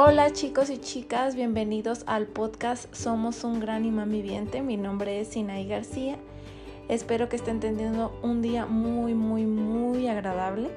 [0.00, 4.62] Hola chicos y chicas, bienvenidos al podcast Somos un gran imán viviente.
[4.62, 6.18] Mi nombre es Sinaí García.
[6.88, 10.70] Espero que estén teniendo un día muy, muy, muy agradable.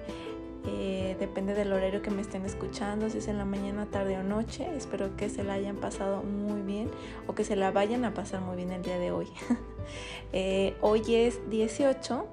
[0.65, 4.23] Eh, depende del horario que me estén escuchando, si es en la mañana, tarde o
[4.23, 4.67] noche.
[4.75, 6.89] Espero que se la hayan pasado muy bien
[7.27, 9.27] o que se la vayan a pasar muy bien el día de hoy.
[10.33, 12.25] Eh, hoy es 18.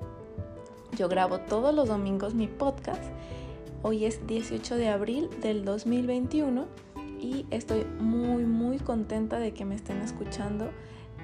[0.97, 3.03] Yo grabo todos los domingos mi podcast
[3.81, 6.67] Hoy es 18 de abril del 2021
[7.21, 10.71] y estoy muy muy contenta de que me estén escuchando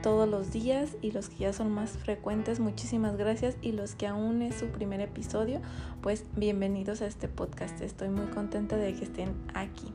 [0.02, 4.06] todos los días y los que ya son más frecuentes, muchísimas gracias y los que
[4.06, 5.62] aún es su primer episodio,
[6.02, 7.80] pues bienvenidos a este podcast.
[7.80, 9.94] Estoy muy contenta de que estén aquí.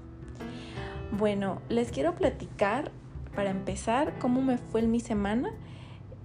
[1.11, 2.91] Bueno, les quiero platicar
[3.35, 5.51] para empezar cómo me fue en mi semana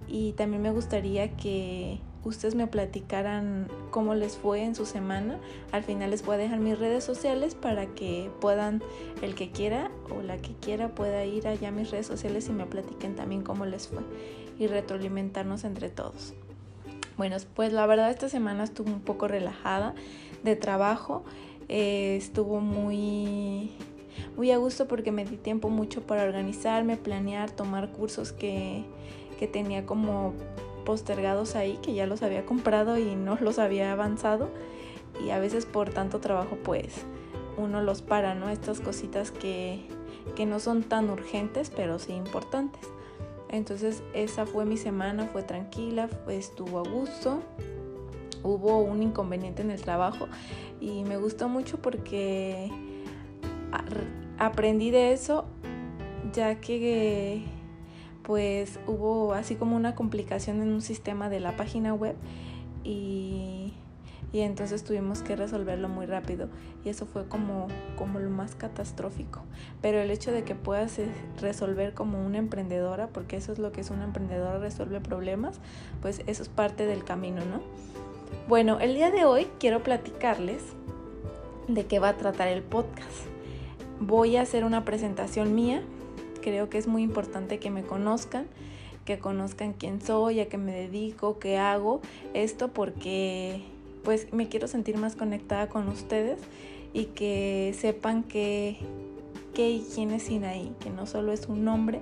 [0.07, 5.39] y también me gustaría que ustedes me platicaran cómo les fue en su semana.
[5.71, 8.81] Al final les voy a dejar mis redes sociales para que puedan,
[9.21, 12.51] el que quiera o la que quiera pueda ir allá a mis redes sociales y
[12.51, 14.01] me platiquen también cómo les fue
[14.59, 16.33] y retroalimentarnos entre todos.
[17.17, 19.95] Bueno, pues la verdad esta semana estuvo un poco relajada
[20.43, 21.23] de trabajo,
[21.69, 23.71] eh, estuvo muy
[24.35, 28.83] muy a gusto porque me di tiempo mucho para organizarme, planear, tomar cursos que,
[29.39, 30.33] que tenía como
[30.85, 34.49] postergados ahí que ya los había comprado y no los había avanzado
[35.23, 37.05] y a veces por tanto trabajo pues
[37.57, 38.49] uno los para, ¿no?
[38.49, 39.85] Estas cositas que,
[40.35, 42.81] que no son tan urgentes pero sí importantes.
[43.49, 47.41] Entonces esa fue mi semana, fue tranquila, estuvo a gusto.
[48.43, 50.27] Hubo un inconveniente en el trabajo
[50.79, 52.69] y me gustó mucho porque
[54.37, 55.45] aprendí de eso
[56.31, 57.43] ya que
[58.25, 62.15] pues hubo así como una complicación en un sistema de la página web
[62.83, 63.73] y,
[64.33, 66.49] entonces tuvimos que resolverlo muy rápido
[66.83, 69.43] y eso fue como, como lo más catastrófico.
[69.81, 71.07] Pero el hecho de que puedas eh,
[71.39, 75.61] resolver como una emprendedora, porque eso es lo que es una emprendedora, resuelve problemas,
[76.01, 77.61] pues eso es parte del camino, ¿no?
[78.49, 80.61] Bueno, el día de hoy quiero platicarles
[81.69, 83.27] de qué va a tratar el podcast.
[84.01, 85.81] Voy a hacer una presentación mía
[86.45, 88.45] creo que es muy importante que me conozcan,
[89.03, 92.01] que conozcan quién soy, a qué me dedico, qué hago,
[92.35, 93.63] esto porque
[94.03, 96.37] pues me quiero sentir más conectada con ustedes
[96.93, 98.77] y que sepan que
[99.55, 102.01] qué y quién es Sinaí, que no solo es un nombre,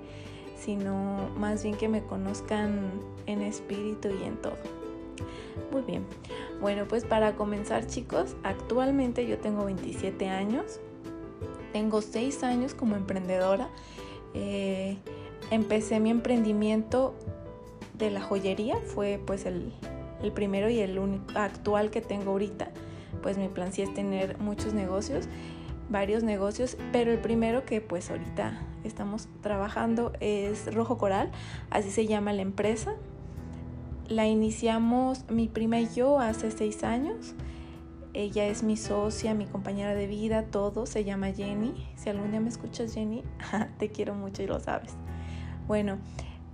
[0.59, 2.91] sino más bien que me conozcan
[3.27, 4.57] en espíritu y en todo.
[5.71, 6.05] Muy bien,
[6.59, 10.81] bueno pues para comenzar chicos, actualmente yo tengo 27 años,
[11.71, 13.69] tengo 6 años como emprendedora
[14.33, 14.97] eh,
[15.51, 17.15] empecé mi emprendimiento
[17.93, 19.71] de la joyería, fue pues el,
[20.33, 22.71] primero y el único actual que tengo ahorita.
[23.21, 25.27] Pues mi plan sí es tener muchos negocios,
[25.89, 31.31] varios negocios, pero el primero que pues ahorita estamos trabajando es Rojo Coral,
[31.69, 32.95] así se llama la empresa.
[34.07, 37.35] La iniciamos mi prima y yo hace seis años.
[38.13, 40.85] Ella es mi socia, mi compañera de vida, todo.
[40.85, 41.73] Se llama Jenny.
[41.95, 43.23] Si algún día me escuchas, Jenny,
[43.79, 44.93] te quiero mucho y lo sabes.
[45.67, 45.97] Bueno,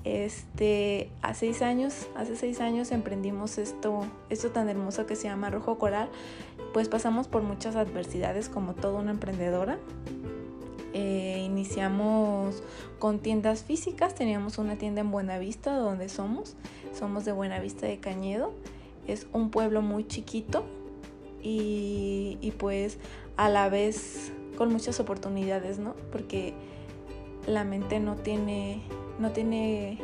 [0.06, 5.50] este, hace seis años, hace seis años emprendimos esto, esto tan hermoso que se llama
[5.50, 6.10] Rojo Coral.
[6.74, 9.78] Pues pasamos por muchas adversidades como toda una emprendedora.
[10.94, 12.64] Eh, iniciamos
[12.98, 16.56] con tiendas físicas, teníamos una tienda en Buenavista, donde somos,
[16.98, 18.54] somos de Buenavista de Cañedo.
[19.08, 20.66] Es un pueblo muy chiquito,
[21.42, 22.98] y, pues
[23.38, 25.96] a la vez con muchas oportunidades, ¿no?
[26.12, 26.54] Porque
[27.48, 28.82] la mente no tiene,
[29.20, 30.00] no tiene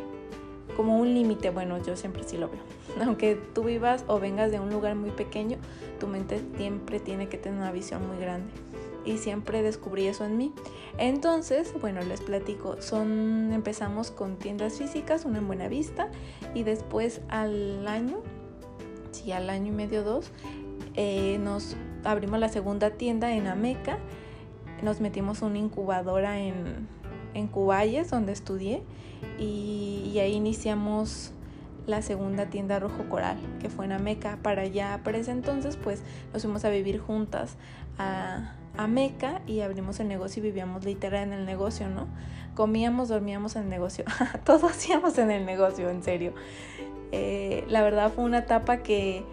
[0.75, 2.62] como un límite, bueno, yo siempre sí lo veo.
[3.06, 5.57] Aunque tú vivas o vengas de un lugar muy pequeño,
[6.00, 8.52] tu mente siempre tiene que tener una visión muy grande.
[9.03, 10.52] Y siempre descubrí eso en mí.
[10.97, 16.09] Entonces, bueno, les platico, son empezamos con tiendas físicas, una en Buenavista
[16.56, 18.17] y después al año,
[19.12, 20.31] sí, al año y medio dos,
[20.95, 23.97] eh, nos abrimos la segunda tienda en Ameca,
[24.81, 26.87] nos metimos una incubadora en,
[27.34, 28.84] en Cuballes, donde estudié,
[29.37, 31.31] y, ahí iniciamos
[31.87, 34.40] la segunda tienda Rojo Coral, que fue en Ameca.
[34.41, 36.02] Para allá, para ese entonces, pues
[36.34, 37.55] nos fuimos a vivir juntas
[37.97, 42.08] a, Ameca y abrimos el negocio y vivíamos literal en el negocio, ¿no?
[42.55, 44.03] Comíamos, dormíamos en el negocio,
[44.43, 46.34] todo hacíamos en el negocio, en serio.
[47.14, 49.23] Eh, la verdad fue una etapa que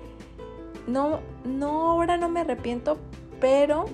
[0.87, 2.99] no, no, ahora no me arrepiento,
[3.41, 3.87] pero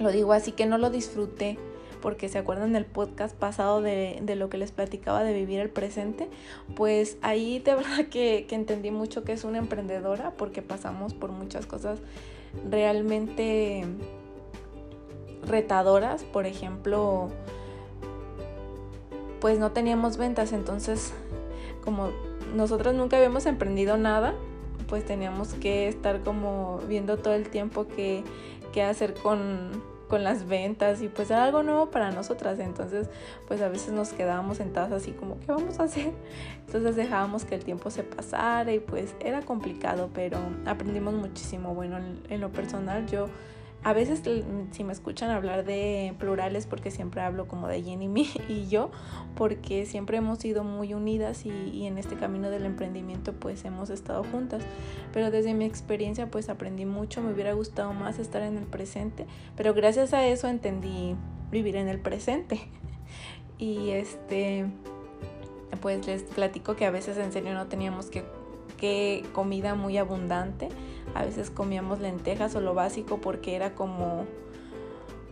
[0.00, 1.58] lo digo así que no lo disfruté
[2.04, 6.28] porque se acuerdan del podcast pasado de, lo que les platicaba de vivir el presente,
[6.76, 11.32] pues ahí de verdad que, que, entendí mucho que es una emprendedora porque pasamos por
[11.32, 12.00] muchas cosas
[12.70, 13.86] realmente
[15.46, 17.30] retadoras, por ejemplo,
[19.40, 21.14] pues no teníamos ventas, entonces
[21.82, 22.10] como
[22.54, 24.34] nosotros nunca habíamos emprendido nada,
[24.94, 28.22] pues teníamos que estar como viendo todo el tiempo qué,
[28.80, 33.08] hacer con, con las ventas y pues era algo nuevo para nosotras, entonces
[33.48, 36.12] pues a veces nos quedábamos sentadas así como, ¿qué vamos a hacer?
[36.66, 41.74] Entonces dejábamos que el tiempo se pasara y pues era complicado, pero aprendimos muchísimo.
[41.74, 41.98] Bueno,
[42.28, 43.26] en lo personal yo
[43.84, 44.22] a veces
[44.70, 48.08] si me escuchan hablar de plurales porque siempre hablo como de Jenny
[48.48, 48.90] y yo,
[49.36, 54.24] porque siempre hemos sido muy unidas y, en este camino del emprendimiento pues hemos estado
[54.24, 54.62] juntas.
[55.12, 59.26] Pero desde mi experiencia pues aprendí mucho, me hubiera gustado más estar en el presente,
[59.54, 61.14] pero gracias a eso entendí
[61.50, 62.60] vivir en el presente.
[63.58, 64.66] y este
[65.82, 68.24] pues les platico que a veces en serio no teníamos que,
[69.32, 70.68] comida muy abundante
[71.14, 74.24] a veces comíamos lentejas o lo básico porque era como,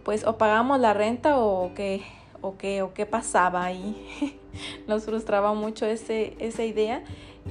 [0.05, 2.03] pues o pagamos la renta o qué,
[2.41, 4.39] o qué, o qué pasaba ahí.
[4.87, 7.03] Nos frustraba mucho ese, esa idea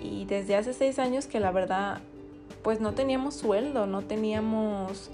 [0.01, 1.99] y desde hace seis años que la verdad,
[2.61, 5.11] pues no teníamos sueldo, no teníamos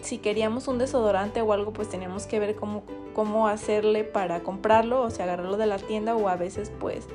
[0.00, 2.82] si queríamos un desodorante o algo, pues teníamos que ver cómo,
[3.14, 7.08] cómo hacerle para comprarlo, o sea, agarrarlo de la tienda o a veces pues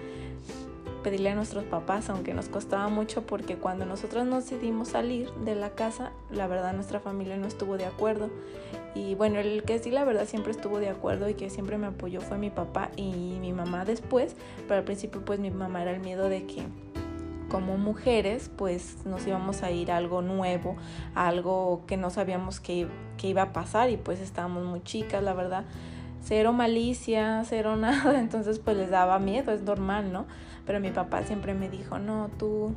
[1.04, 5.56] pedirle a nuestros papás, aunque nos costaba mucho porque cuando nosotros nos decidimos salir de
[5.56, 8.30] la casa, la verdad nuestra familia no estuvo de acuerdo.
[8.96, 11.88] Y bueno, el que sí la verdad siempre estuvo de acuerdo y que siempre me
[11.88, 14.36] apoyó fue mi papá y mi mamá después,
[14.68, 16.64] pero al principio pues mi mamá era el miedo de que
[17.50, 20.76] como mujeres pues nos íbamos a ir a algo nuevo,
[21.16, 22.88] algo que no sabíamos que,
[23.18, 25.66] que iba a pasar y pues estábamos muy chicas, la verdad
[26.24, 30.26] cero malicia, cero nada, entonces pues les daba miedo, es normal, ¿no?
[30.66, 32.74] Pero mi papá siempre me dijo, no, tú,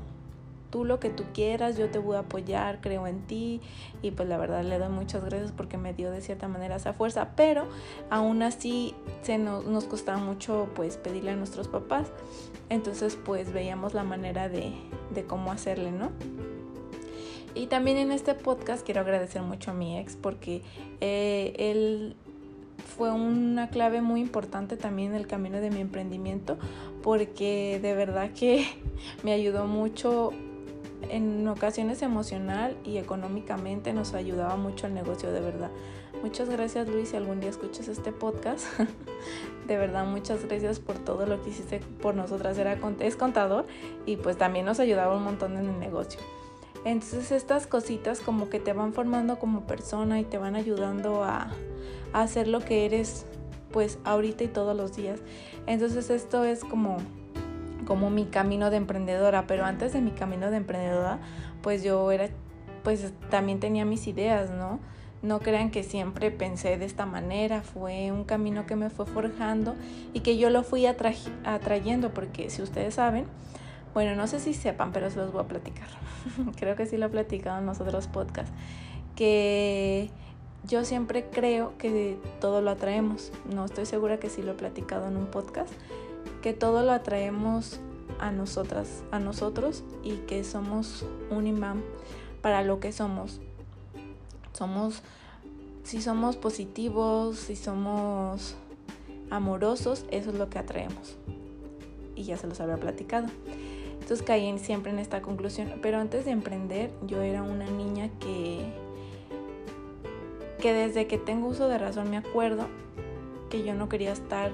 [0.70, 3.60] tú lo que tú quieras, yo te voy a apoyar, creo en ti
[4.00, 6.94] y pues la verdad le doy muchas gracias porque me dio de cierta manera esa
[6.94, 7.66] fuerza, pero
[8.08, 12.10] aún así se nos, nos costaba mucho pues pedirle a nuestros papás,
[12.70, 14.72] entonces pues veíamos la manera de,
[15.14, 16.10] de cómo hacerle, ¿no?
[17.54, 20.62] Y también en este podcast quiero agradecer mucho a mi ex porque
[21.00, 22.16] eh, él
[22.82, 26.58] fue una clave muy importante también en el camino de mi emprendimiento
[27.02, 28.66] porque de verdad que
[29.22, 30.30] me ayudó mucho
[31.08, 35.70] en ocasiones emocional y económicamente nos ayudaba mucho el negocio de verdad.
[36.22, 38.66] Muchas gracias Luis si algún día escuchas este podcast.
[39.66, 42.56] de verdad muchas gracias por todo lo que hiciste por nosotras.
[42.58, 43.66] Era, es contador
[44.06, 46.20] y pues también nos ayudaba un montón en el negocio.
[46.84, 51.50] Entonces estas cositas como que te van formando como persona y te van ayudando a,
[52.12, 53.26] hacer lo que eres
[53.72, 55.20] pues ahorita y todos los días.
[55.66, 56.98] Entonces esto es como
[57.86, 61.18] como mi camino de emprendedora, pero antes de mi camino de emprendedora,
[61.62, 62.28] pues yo era
[62.82, 64.80] pues también tenía mis ideas, ¿no?
[65.22, 69.76] No crean que siempre pensé de esta manera, fue un camino que me fue forjando
[70.12, 73.26] y que yo lo fui atrayendo, porque si ustedes saben,
[73.94, 75.88] bueno, no sé si sepan, pero se los voy a platicar.
[76.56, 78.52] Creo que sí lo he platicado en los otros podcasts,
[79.14, 80.10] que
[80.64, 83.32] yo siempre creo que todo lo atraemos.
[83.52, 85.72] No estoy segura que sí lo he platicado en un podcast.
[86.40, 87.80] Que todo lo atraemos
[88.18, 91.82] a nosotras, a nosotros y que somos un imán
[92.40, 93.40] para lo que somos.
[94.52, 95.02] Somos,
[95.82, 98.54] si somos positivos, si somos
[99.30, 101.16] amorosos, eso es lo que atraemos.
[102.14, 103.26] Y ya se los había platicado.
[103.94, 105.72] Entonces caí siempre en esta conclusión.
[105.82, 108.64] Pero antes de emprender, yo era una niña que
[110.62, 112.68] que desde que tengo uso de razón me acuerdo
[113.50, 114.52] que yo no quería estar,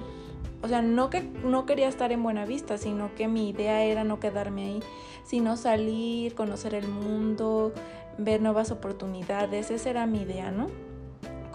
[0.63, 4.05] o sea, no que no quería estar en Buena Vista, sino que mi idea era
[4.05, 4.81] no quedarme ahí,
[5.25, 7.75] sino salir, conocer el mundo,
[8.17, 10.69] ver nuevas oportunidades, esa era mi idea, ¿no?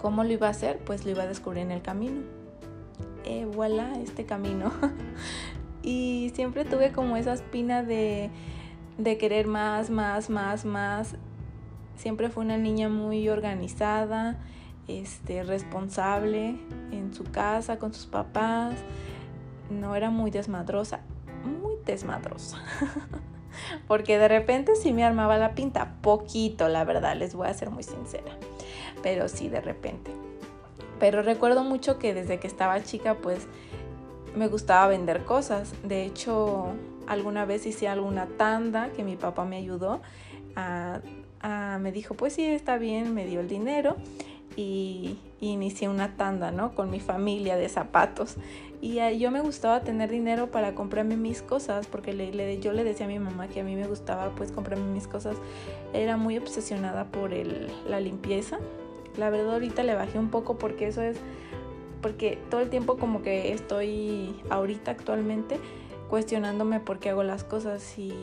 [0.00, 0.78] ¿Cómo lo iba a hacer?
[0.78, 2.20] Pues lo iba a descubrir en el camino.
[3.24, 4.70] Eh, voilà, este camino.
[5.82, 8.30] y siempre tuve como esa espina de,
[8.98, 11.16] de querer más, más, más, más
[11.96, 14.36] Siempre fue una niña muy organizada,
[14.88, 16.56] este, responsable
[16.90, 18.74] en su casa, con sus papás.
[19.70, 21.00] No era muy desmadrosa,
[21.44, 22.58] muy desmadrosa.
[23.88, 27.70] Porque de repente sí me armaba la pinta, poquito, la verdad, les voy a ser
[27.70, 28.36] muy sincera.
[29.02, 30.10] Pero sí, de repente.
[30.98, 33.46] Pero recuerdo mucho que desde que estaba chica, pues
[34.36, 35.72] me gustaba vender cosas.
[35.82, 36.72] De hecho,
[37.06, 40.00] alguna vez hice alguna tanda que mi papá me ayudó
[40.56, 41.00] a
[41.46, 43.96] Ah, me dijo, pues sí, está bien, me dio el dinero
[44.56, 46.74] y, inicié una tanda, ¿no?
[46.74, 48.36] Con mi familia de zapatos.
[48.80, 53.04] Y yo me gustaba tener dinero para comprarme mis cosas, porque le, yo le decía
[53.04, 55.36] a mi mamá que a mí me gustaba pues comprarme mis cosas.
[55.92, 58.58] Era muy obsesionada por el, la limpieza.
[59.18, 61.18] La verdad ahorita le bajé un poco porque eso es,
[62.00, 65.58] porque todo el tiempo como que estoy ahorita actualmente
[66.14, 68.14] cuestionándome por qué hago las cosas y,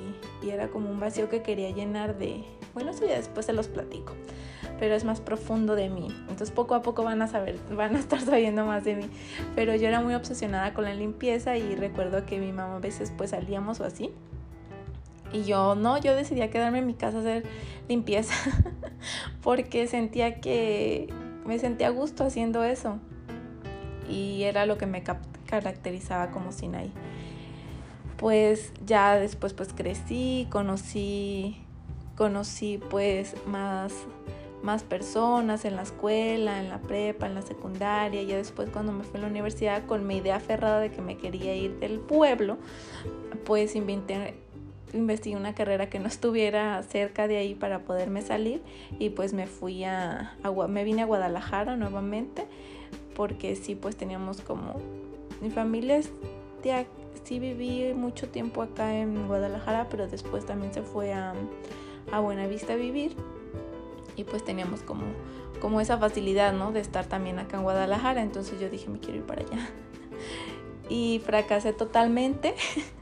[0.42, 3.68] y era como un vacío que quería llenar de, bueno, eso ya después se los
[3.68, 4.14] platico
[4.80, 6.08] pero es más profundo de mí.
[6.22, 9.10] Entonces poco a poco van a saber, van a estar sabiendo más de mí.
[9.56, 13.12] Pero yo era muy obsesionada con la limpieza y recuerdo que mi mamá a veces
[13.16, 14.10] pues salíamos o así.
[15.34, 17.44] Y yo no, yo decidí quedarme en mi casa a hacer
[17.90, 18.34] limpieza
[19.44, 21.14] porque sentía que
[21.46, 23.00] me sentía a gusto haciendo eso.
[24.10, 25.04] Y era lo que me
[25.46, 26.92] caracterizaba como Sinai.
[28.22, 31.58] Pues ya después pues crecí, conocí
[32.16, 33.94] conocí pues más
[34.62, 39.04] más personas en la escuela, en la prepa, en la secundaria, ya después cuando me
[39.04, 42.58] fui a la universidad con mi idea aferrada de que me quería ir del pueblo,
[43.44, 44.36] pues inventé,
[44.94, 48.62] investigué una carrera que no estuviera cerca de ahí para poderme salir.
[49.00, 50.36] Y pues me fui a,
[50.70, 52.46] me vine a Guadalajara nuevamente
[53.16, 54.76] porque sí pues teníamos como
[55.42, 56.12] mi familia es
[56.62, 56.86] de,
[57.24, 61.34] sí viví mucho tiempo acá en Guadalajara pero después también se fue a,
[62.12, 63.16] a Buenavista a vivir
[64.16, 65.04] y pues teníamos como,
[65.60, 66.72] como esa facilidad, ¿no?
[66.72, 69.70] De estar también acá en Guadalajara, entonces yo dije, me quiero ir para allá.
[70.90, 72.54] Y fracasé totalmente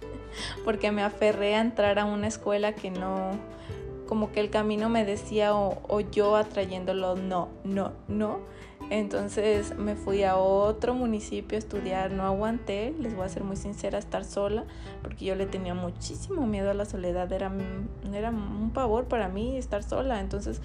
[0.64, 3.32] porque me aferré a entrar a una escuela que no,
[4.10, 8.40] como que el camino me decía o, yo atrayéndolo, no, no, no.
[8.90, 13.56] Entonces me fui a otro municipio a estudiar, no aguanté, les voy a ser muy
[13.56, 14.66] sincera, estar sola,
[15.04, 17.52] porque yo le tenía muchísimo miedo a la soledad, era,
[18.12, 20.60] era un pavor para mí estar sola, entonces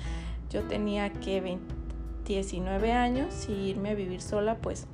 [0.49, 1.59] yo tenía que
[2.25, 4.87] 19 años y irme a vivir sola, pues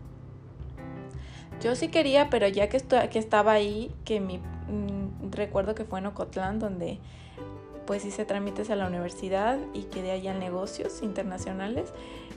[1.62, 6.00] yo sí quería, pero ya que, que estaba ahí, que mi mm, recuerdo que fue
[6.00, 6.99] en Ocotlán, donde
[7.90, 11.92] pues hice trámites a la universidad y quedé allá en negocios internacionales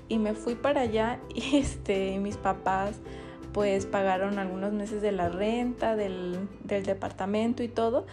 [0.09, 2.95] y me fui para allá y este, mis papás
[3.51, 8.07] pues pagaron algunos meses de la renta, del, del departamento y todo.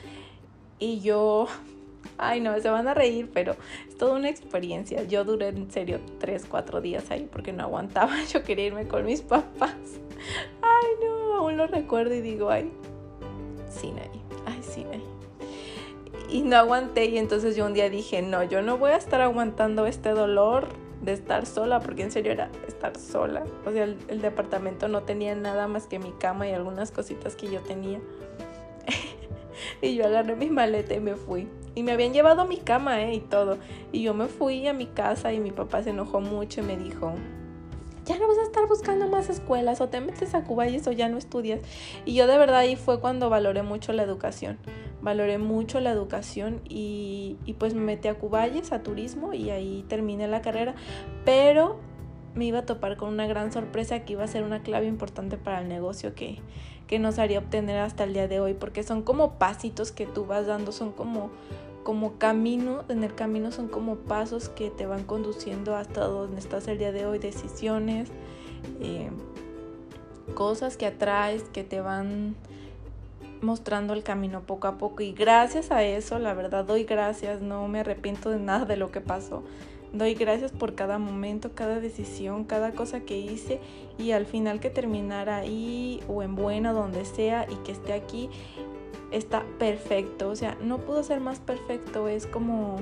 [0.79, 1.47] Y yo
[2.19, 3.57] Ay, no, se van a reír, pero
[3.89, 5.05] es toda una experiencia.
[5.05, 8.23] Yo duré en serio tres, cuatro días ahí porque no aguantaba.
[8.31, 9.73] Yo quería irme con mis papás.
[10.61, 12.71] Ay, no, aún lo recuerdo y digo, ay,
[13.71, 14.11] Sinai,
[14.45, 15.20] ay, Sinai.
[16.31, 19.21] Y no aguanté y entonces yo un día dije, no, yo no voy a estar
[19.21, 20.69] aguantando este dolor
[21.03, 23.43] de estar sola, porque en serio era estar sola.
[23.67, 27.51] O sea, el, departamento no tenía nada más que mi cama y algunas cositas que
[27.51, 28.01] yo tenía.
[29.83, 31.49] y yo agarré mi maleta y me fui.
[31.75, 33.15] Y me habían llevado mi cama, ¿eh?
[33.15, 33.59] Y todo.
[33.93, 36.77] Y yo me fui a mi casa y mi papá se enojó mucho y me
[36.77, 37.15] dijo,
[38.11, 41.09] ya no vas a estar buscando más escuelas o te metes a Cubayes o ya
[41.09, 41.61] no estudias.
[42.05, 44.59] Y yo de verdad ahí fue cuando valoré mucho la educación.
[45.01, 49.85] Valoré mucho la educación y, y pues me metí a Cubayes, a turismo y ahí
[49.89, 50.75] terminé la carrera.
[51.25, 51.79] Pero
[52.35, 55.37] me iba a topar con una gran sorpresa que iba a ser una clave importante
[55.37, 56.39] para el negocio que,
[56.89, 60.27] que nos haría obtener hasta el día de hoy, porque son como pasitos que tú
[60.27, 61.31] vas dando, son como,
[61.83, 66.69] como camino, en el camino son como pasos que te van conduciendo hasta donde estás
[66.69, 68.11] el día de hoy, decisiones,
[68.81, 69.11] eh,
[70.35, 72.37] cosas que atraes, que te van
[73.43, 77.67] mostrando el camino poco a poco y gracias a eso, la verdad doy gracias, no
[77.69, 79.43] me arrepiento de nada de lo que pasó.
[79.93, 83.59] Doy gracias por cada momento, cada decisión, cada cosa que hice
[83.99, 88.31] y al final que terminara ahí o en buena, donde sea y que esté aquí,
[89.11, 90.29] está perfecto.
[90.29, 92.09] O sea, no pudo ser más perfecto.
[92.09, 92.77] Es como...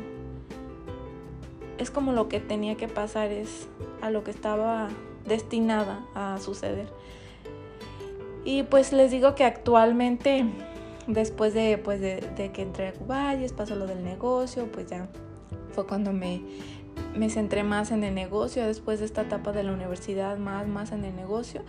[1.79, 3.69] Es como lo que tenía que pasar, es
[4.01, 4.89] a lo que estaba
[5.27, 6.89] destinada a suceder.
[8.45, 10.45] Y pues les digo que actualmente,
[11.07, 15.09] después de, pues de, que entré a Cubayes, pasó lo del negocio, pues ya
[15.73, 16.43] fue cuando me
[17.15, 20.93] me centré más en el negocio después de esta etapa de la universidad, más, más
[20.93, 21.63] en el negocio.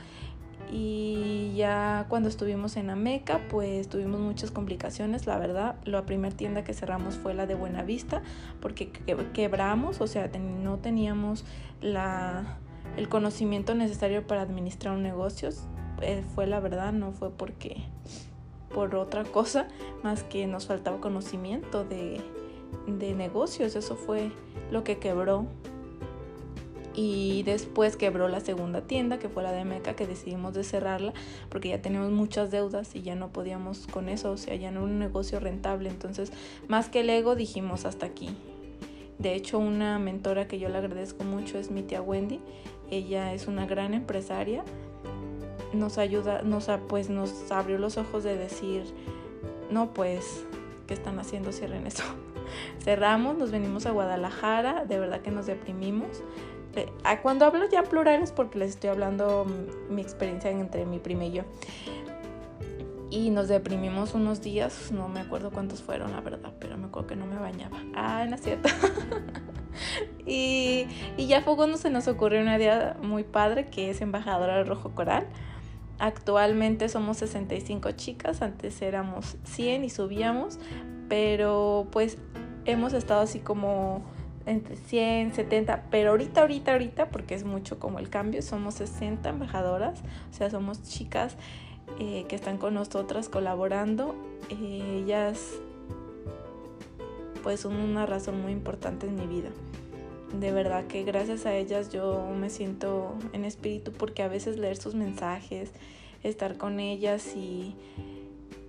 [0.71, 5.75] Y ya cuando estuvimos en Ameca, pues tuvimos muchas complicaciones, la verdad.
[5.83, 8.21] La primera tienda que cerramos fue la de Buenavista,
[8.61, 8.91] porque
[9.33, 11.45] quebramos, o sea, no teníamos
[11.81, 12.57] la,
[12.97, 15.49] el conocimiento necesario para administrar un negocio.
[16.01, 17.83] Eh, fue la verdad, no fue porque
[18.73, 19.67] por otra cosa,
[20.03, 22.21] más que nos faltaba conocimiento de,
[22.87, 23.75] de negocios.
[23.75, 24.31] Eso fue
[24.71, 25.47] lo que quebró.
[26.95, 31.13] Y después quebró la segunda tienda, que fue la de Meca, que decidimos de cerrarla
[31.49, 34.81] porque ya teníamos muchas deudas y ya no podíamos con eso, o sea, ya no
[34.81, 35.89] era un negocio rentable.
[35.89, 36.31] Entonces,
[36.67, 38.29] más que el ego, dijimos hasta aquí.
[39.19, 42.39] De hecho, una mentora que yo le agradezco mucho es mi tía Wendy.
[42.89, 44.63] Ella es una gran empresaria.
[45.73, 48.83] Nos ayuda, nos, pues, nos abrió los ojos de decir,
[49.69, 50.45] no, pues,
[50.87, 51.51] ¿qué están haciendo?
[51.51, 52.03] Cierren eso.
[52.83, 56.23] cerramos, nos venimos a Guadalajara, de verdad que nos deprimimos.
[56.75, 56.89] Eh,
[57.21, 59.45] cuando hablo ya plurales porque les estoy hablando
[59.89, 61.43] mi experiencia entre mi prima y yo.
[63.11, 67.07] Y nos deprimimos unos días, no me acuerdo cuántos fueron, la verdad, pero me acuerdo
[67.07, 67.77] que no me bañaba.
[67.95, 68.69] Ah, no es cierto.
[70.27, 70.85] y,
[71.17, 74.67] y ya fue cuando se nos ocurrió una idea muy padre que es embajadora del
[74.67, 75.25] Rojo Coral.
[75.97, 80.59] Actualmente somos 65 chicas, antes éramos 100 y subíamos,
[81.09, 82.17] pero pues
[82.65, 84.03] hemos estado así como
[84.49, 89.29] entre 100, 70, pero ahorita, ahorita, ahorita, porque es mucho como el cambio, somos 60
[89.29, 89.99] embajadoras,
[90.31, 91.35] o sea, somos chicas
[91.99, 94.15] eh, que están con nosotras colaborando.
[94.49, 95.53] Eh, ellas
[97.43, 99.49] pues son una razón muy importante en mi vida.
[100.39, 104.77] De verdad que gracias a ellas yo me siento en espíritu porque a veces leer
[104.77, 105.71] sus mensajes,
[106.23, 107.75] estar con ellas y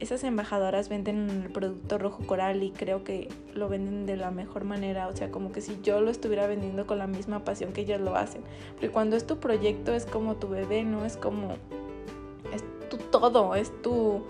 [0.00, 4.64] esas embajadoras venden el producto rojo coral y creo que lo venden de la mejor
[4.64, 7.82] manera, o sea, como que si yo lo estuviera vendiendo con la misma pasión que
[7.82, 8.42] ellas lo hacen.
[8.72, 11.56] Porque cuando es tu proyecto es como tu bebé, no es como
[12.88, 14.22] tu todo, es tu,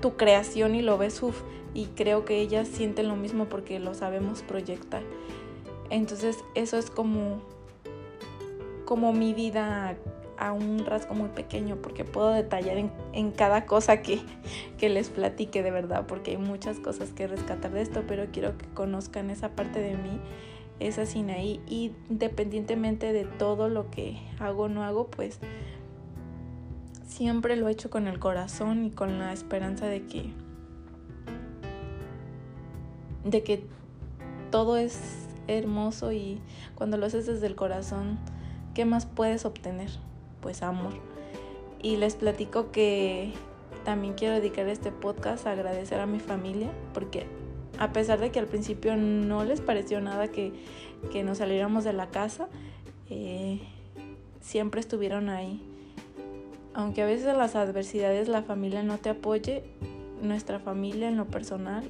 [0.00, 3.94] tu creación y lo ves, uff, y creo que ellas sienten lo mismo porque lo
[3.94, 5.02] sabemos proyectar.
[5.90, 7.40] Entonces eso es como,
[8.84, 9.96] como mi vida
[10.38, 12.76] a un rasgo muy pequeño porque puedo detallar
[13.12, 14.20] en, cada cosa que,
[14.78, 18.56] que, les platique de verdad porque hay muchas cosas que rescatar de esto pero quiero
[18.58, 20.20] que conozcan esa parte de mí
[20.80, 25.38] esa Sinaí y independientemente de todo lo que hago o no hago pues
[27.06, 30.32] siempre lo he hecho con el corazón y con la esperanza de que
[33.24, 33.64] de que
[34.50, 36.40] todo es hermoso y
[36.74, 38.18] cuando lo haces desde el corazón,
[38.74, 39.90] ¿qué más puedes obtener?
[40.44, 40.92] Pues amor.
[41.82, 43.32] Y les platico que
[43.84, 47.26] también quiero dedicar este podcast a agradecer a mi familia porque
[47.80, 50.52] a pesar de que al principio no les pareció nada que,
[51.10, 52.48] que nos saliéramos de la casa,
[53.10, 53.58] eh,
[54.40, 55.60] siempre estuvieron ahí
[56.74, 59.62] aunque a veces las adversidades la familia no te apoye,
[60.20, 61.88] nuestra familia en lo personal,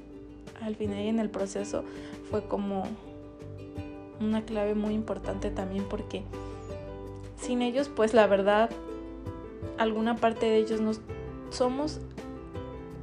[0.62, 1.84] al final y en el proceso
[2.30, 2.84] fue como
[4.20, 6.22] una clave muy importante también porque
[7.36, 8.70] sin ellos pues la verdad
[9.78, 11.00] alguna parte de ellos nos
[11.50, 12.00] somos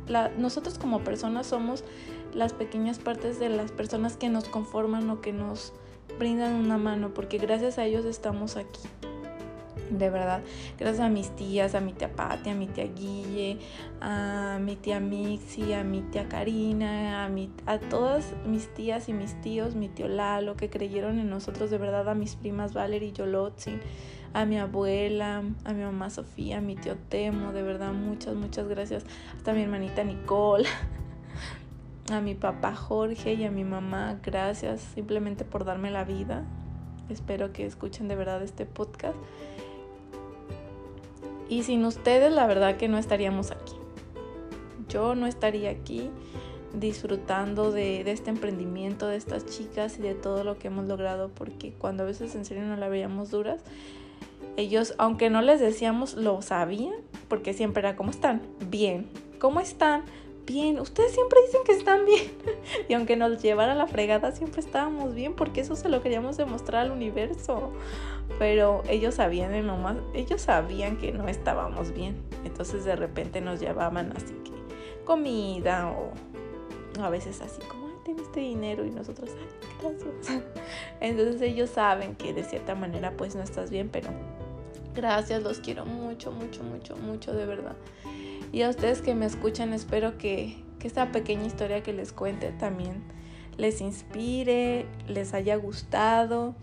[0.08, 1.84] la, nosotros como personas somos
[2.34, 5.74] las pequeñas partes de las personas que nos conforman o que nos
[6.18, 8.82] brindan una mano porque gracias a ellos estamos aquí
[9.92, 10.42] de verdad.
[10.78, 13.60] Gracias a mis tías, a mi tía Pati, a mi tía Guille,
[14.00, 19.14] a mi tía Mixi, a mi tía Karina, a, mi, a todas mis tías y
[19.14, 23.10] mis tíos, mi tío Lalo, que creyeron en nosotros, de verdad, a mis primas Valerie
[23.10, 23.82] y Yolotzin,
[24.34, 28.68] a mi abuela, a mi mamá Sofía, a mi tío Temo, de verdad, muchas, muchas
[28.68, 29.06] gracias.
[29.36, 30.68] Hasta mi hermanita Nicole.
[32.12, 36.44] A mi papá Jorge y a mi mamá, gracias simplemente por darme la vida.
[37.08, 39.16] Espero que escuchen de verdad este podcast.
[41.48, 43.76] Y sin ustedes la verdad que no estaríamos aquí.
[44.90, 46.10] Yo no estaría aquí
[46.74, 51.74] disfrutando de, este emprendimiento, de estas chicas y de todo lo que hemos logrado, porque
[51.74, 53.62] cuando a veces en serio no la veíamos duras,
[54.58, 56.96] ellos, aunque no les decíamos, lo sabían,
[57.28, 58.42] porque siempre era, ¿cómo están?
[58.70, 59.08] Bien.
[59.40, 60.04] ¿Cómo están?
[60.46, 60.80] Bien.
[60.80, 62.32] Ustedes siempre dicen que están bien.
[62.90, 66.86] y aunque nos llevara la fregada, siempre estábamos bien, porque eso se lo queríamos demostrar
[66.86, 67.72] al universo
[68.40, 72.16] pero ellos sabían nomás, ellos sabían que no estábamos bien.
[72.44, 74.52] Entonces de repente nos llevaban así que
[75.06, 76.12] comida o,
[77.02, 79.48] a veces así como, ay, ten este dinero y nosotros, ay,
[79.82, 80.44] gracias.
[81.02, 84.10] Entonces ellos saben que de cierta manera pues no estás bien, pero
[84.94, 87.76] gracias, los quiero mucho, mucho, mucho, mucho de verdad.
[88.52, 92.52] Y a ustedes que me escuchan, espero que, que esta pequeña historia que les cuente
[92.52, 93.04] también
[93.58, 96.56] les inspire, les haya gustado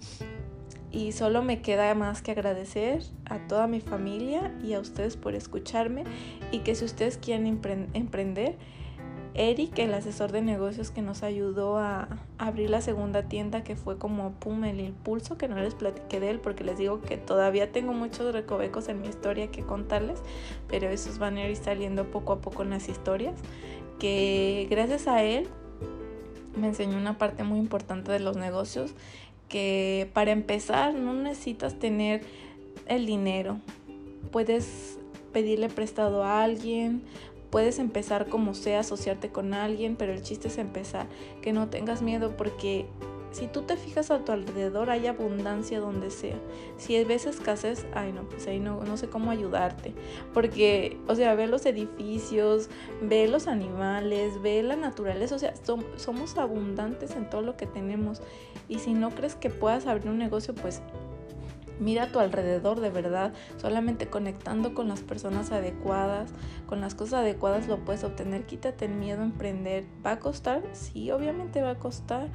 [0.91, 5.35] y solo me queda más que agradecer a toda mi familia y a ustedes por
[5.35, 6.05] escucharme
[6.51, 7.47] y que si ustedes quieren
[7.95, 8.57] emprender,
[9.41, 13.97] Eric, el asesor de negocios que nos ayudó a abrir la segunda tienda, que fue
[13.97, 17.71] como pum el impulso, que no les platiqué de él porque les digo que todavía
[17.71, 20.19] tengo muchos recovecos en mi historia que contarles,
[20.67, 23.37] pero esos van a ir saliendo poco a poco en las historias,
[24.01, 25.47] que gracias a él
[26.57, 28.91] me enseñó una parte muy importante de los negocios
[29.49, 32.23] que para empezar no necesitas tener
[32.89, 33.61] el dinero.
[34.33, 34.99] Puedes
[35.33, 37.03] pedirle prestado a alguien,
[37.51, 41.07] puedes empezar como sea, asociarte con alguien, pero el chiste es empezar,
[41.43, 42.87] que no tengas miedo porque
[43.31, 46.37] si tú te fijas a tu alrededor, hay abundancia donde sea.
[46.77, 49.93] Si ves escasez, ay no, pues ahí no, no sé cómo ayudarte.
[50.33, 52.71] Porque, o sea, ve los edificios,
[53.03, 55.55] ve los animales, ve la naturaleza, o sea,
[55.97, 58.23] somos abundantes en todo lo que tenemos.
[58.69, 60.83] Y si no crees que puedas abrir un negocio, pues
[61.81, 66.31] Mira a tu alrededor de verdad, solamente conectando con las personas adecuadas,
[66.67, 68.47] con las cosas adecuadas lo puedes obtener.
[68.47, 69.85] Quítate el miedo a emprender.
[70.05, 70.63] ¿Va a costar?
[70.73, 72.29] Sí, obviamente va a costar.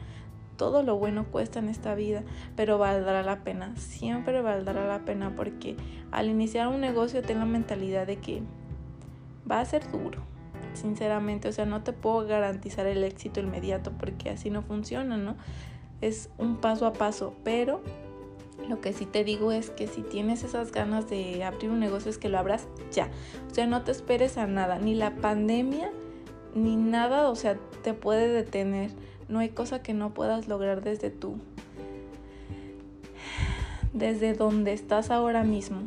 [0.58, 2.23] Todo lo bueno cuesta en esta vida,
[2.56, 3.75] pero valdrá la pena.
[3.75, 5.75] Siempre valdrá la pena porque
[6.12, 8.43] al iniciar un negocio ten la mentalidad de que
[9.49, 10.21] va a ser duro.
[10.73, 15.36] Sinceramente, o sea, no te puedo garantizar el éxito inmediato porque así no funciona, ¿no?
[16.01, 17.82] Es un paso a paso, pero
[18.69, 22.10] lo que sí te digo es que si tienes esas ganas de abrir un negocio
[22.10, 23.10] es que lo abras ya.
[23.49, 25.91] O sea, no te esperes a nada, ni la pandemia,
[26.56, 28.91] ni nada, o sea, te puede detener.
[29.28, 31.36] No hay cosa que no puedas lograr desde tú.
[33.93, 35.82] Desde donde estás ahora mismo.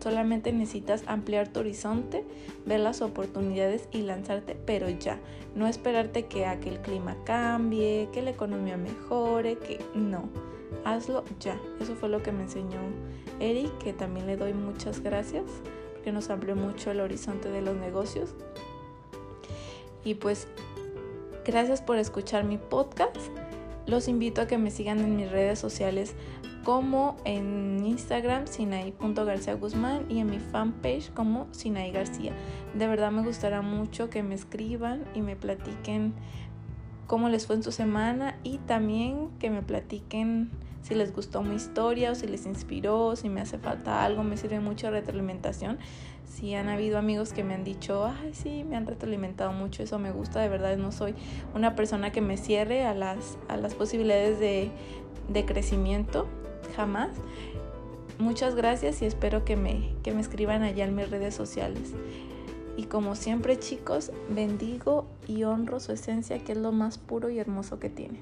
[0.00, 2.24] Solamente necesitas ampliar tu horizonte,
[2.66, 5.18] ver las oportunidades y lanzarte, pero ya.
[5.54, 10.51] No esperarte que, a que el clima cambie, que la economía mejore, que no
[10.84, 11.60] hazlo ya.
[11.80, 12.80] Eso fue lo que me enseñó
[13.40, 15.44] Eric, que también le doy muchas gracias,
[15.94, 18.34] porque nos amplió mucho el horizonte de los negocios.
[20.04, 20.48] Y pues,
[21.44, 23.16] gracias por escuchar mi podcast.
[23.86, 26.14] Los invito a que me sigan en mis redes sociales
[26.64, 32.32] como en Instagram Sinai.García Guzmán y en mi fanpage como Sinai García.
[32.74, 36.14] De verdad me gustará mucho que me escriban y me platiquen
[37.06, 40.50] cómo les fue en su semana y también que me platiquen
[40.82, 44.36] si les gustó mi historia o si les inspiró, si me hace falta algo, me
[44.36, 45.78] sirve mucho retroalimentación.
[46.26, 49.98] Si han habido amigos que me han dicho, ay, sí, me han retroalimentado mucho, eso
[49.98, 51.14] me gusta, de verdad no soy
[51.54, 54.70] una persona que me cierre a las, a las posibilidades de,
[55.28, 56.26] de crecimiento,
[56.74, 57.10] jamás.
[58.18, 61.92] Muchas gracias y espero que me, que me escriban allá en mis redes sociales.
[62.76, 67.38] Y como siempre chicos, bendigo y honro su esencia que es lo más puro y
[67.38, 68.20] hermoso que tiene.